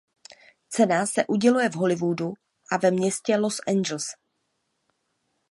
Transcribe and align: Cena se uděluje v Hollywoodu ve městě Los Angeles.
Cena 0.69 1.05
se 1.05 1.25
uděluje 1.27 1.69
v 1.69 1.73
Hollywoodu 1.75 2.33
ve 2.81 2.91
městě 2.91 3.37
Los 3.37 3.59
Angeles. 3.67 4.05